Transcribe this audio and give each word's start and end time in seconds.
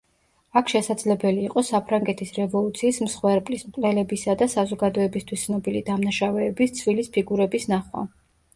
აქ 0.59 0.69
შესაძლებელი 0.71 1.43
იყო 1.49 1.63
საფრანგეთის 1.67 2.33
რევოლუციის 2.37 2.99
მსხვერპლის, 3.05 3.67
მკვლელებისა 3.73 4.37
და 4.41 4.49
საზოგადოებისთვის 4.55 5.45
ცნობილი 5.47 5.85
დამნაშავეების 5.93 6.77
ცვილის 6.83 7.15
ფიგურების 7.19 7.73
ნახვა. 7.77 8.07